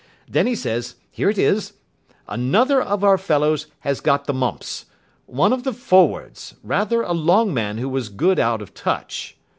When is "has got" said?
3.81-4.25